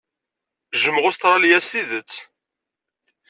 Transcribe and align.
Jjmeɣ 0.81 1.03
Ustṛalya 1.09 1.59
s 1.61 1.67
tidet. 1.71 2.13